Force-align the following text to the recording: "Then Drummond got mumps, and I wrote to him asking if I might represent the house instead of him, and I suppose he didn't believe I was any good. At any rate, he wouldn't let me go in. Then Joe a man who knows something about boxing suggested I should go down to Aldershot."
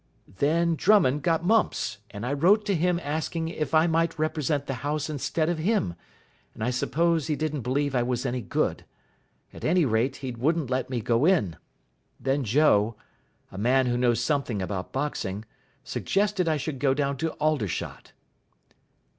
"Then 0.39 0.73
Drummond 0.73 1.21
got 1.21 1.45
mumps, 1.45 1.99
and 2.09 2.25
I 2.25 2.33
wrote 2.33 2.65
to 2.65 2.73
him 2.73 2.99
asking 3.03 3.49
if 3.49 3.75
I 3.75 3.85
might 3.85 4.17
represent 4.17 4.65
the 4.65 4.73
house 4.81 5.11
instead 5.11 5.47
of 5.47 5.59
him, 5.59 5.93
and 6.55 6.63
I 6.63 6.71
suppose 6.71 7.27
he 7.27 7.35
didn't 7.35 7.61
believe 7.61 7.93
I 7.93 8.01
was 8.01 8.25
any 8.25 8.41
good. 8.41 8.83
At 9.53 9.63
any 9.63 9.85
rate, 9.85 10.15
he 10.15 10.31
wouldn't 10.31 10.71
let 10.71 10.89
me 10.89 11.01
go 11.01 11.25
in. 11.25 11.55
Then 12.19 12.43
Joe 12.43 12.95
a 13.51 13.59
man 13.59 13.85
who 13.85 13.95
knows 13.95 14.19
something 14.21 14.59
about 14.59 14.91
boxing 14.91 15.45
suggested 15.83 16.49
I 16.49 16.57
should 16.57 16.79
go 16.79 16.95
down 16.95 17.15
to 17.17 17.33
Aldershot." 17.33 18.11